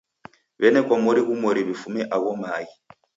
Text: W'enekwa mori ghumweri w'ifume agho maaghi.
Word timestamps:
W'enekwa 0.59 0.95
mori 1.03 1.21
ghumweri 1.27 1.61
w'ifume 1.67 2.01
agho 2.15 2.31
maaghi. 2.41 2.75